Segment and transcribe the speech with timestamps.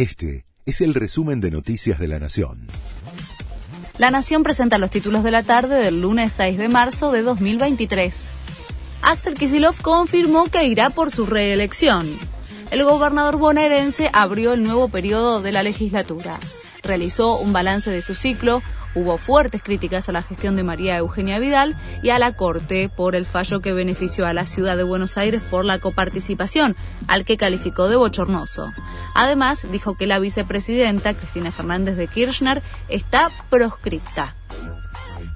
[0.00, 2.68] Este es el resumen de Noticias de la Nación.
[3.98, 8.30] La Nación presenta los títulos de la tarde del lunes 6 de marzo de 2023.
[9.02, 12.08] Axel Kisilov confirmó que irá por su reelección.
[12.70, 16.40] El gobernador bonaerense abrió el nuevo periodo de la legislatura.
[16.82, 18.62] Realizó un balance de su ciclo,
[18.94, 23.14] Hubo fuertes críticas a la gestión de María Eugenia Vidal y a la Corte por
[23.14, 26.74] el fallo que benefició a la ciudad de Buenos Aires por la coparticipación,
[27.06, 28.72] al que calificó de bochornoso.
[29.14, 34.34] Además, dijo que la vicepresidenta, Cristina Fernández de Kirchner, está proscripta.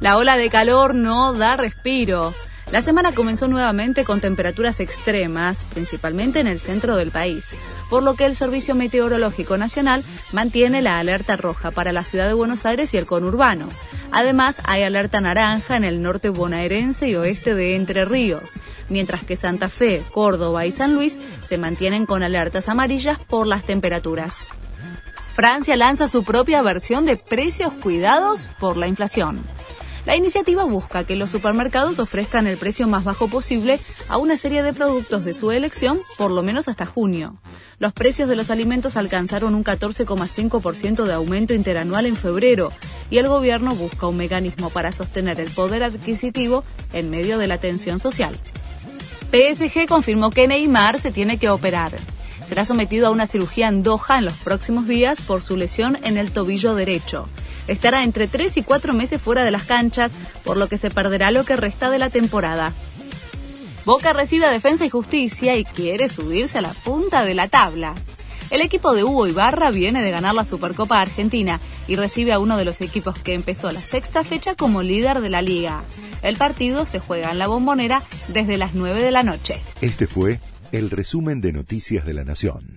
[0.00, 2.34] La ola de calor no da respiro.
[2.72, 7.54] La semana comenzó nuevamente con temperaturas extremas, principalmente en el centro del país,
[7.88, 12.32] por lo que el Servicio Meteorológico Nacional mantiene la alerta roja para la ciudad de
[12.32, 13.68] Buenos Aires y el conurbano.
[14.10, 18.54] Además, hay alerta naranja en el norte bonaerense y oeste de Entre Ríos,
[18.88, 23.64] mientras que Santa Fe, Córdoba y San Luis se mantienen con alertas amarillas por las
[23.64, 24.48] temperaturas.
[25.34, 29.42] Francia lanza su propia versión de precios cuidados por la inflación.
[30.06, 34.62] La iniciativa busca que los supermercados ofrezcan el precio más bajo posible a una serie
[34.62, 37.36] de productos de su elección, por lo menos hasta junio.
[37.78, 42.70] Los precios de los alimentos alcanzaron un 14,5% de aumento interanual en febrero
[43.08, 47.56] y el gobierno busca un mecanismo para sostener el poder adquisitivo en medio de la
[47.56, 48.38] tensión social.
[49.32, 51.92] PSG confirmó que Neymar se tiene que operar.
[52.46, 56.18] Será sometido a una cirugía en Doha en los próximos días por su lesión en
[56.18, 57.26] el tobillo derecho
[57.68, 61.30] estará entre 3 y 4 meses fuera de las canchas, por lo que se perderá
[61.30, 62.72] lo que resta de la temporada.
[63.84, 67.94] Boca recibe a Defensa y Justicia y quiere subirse a la punta de la tabla.
[68.50, 72.56] El equipo de Hugo Ibarra viene de ganar la Supercopa Argentina y recibe a uno
[72.56, 75.82] de los equipos que empezó la sexta fecha como líder de la liga.
[76.22, 79.60] El partido se juega en la bombonera desde las 9 de la noche.
[79.80, 80.40] Este fue
[80.72, 82.73] el resumen de Noticias de la Nación.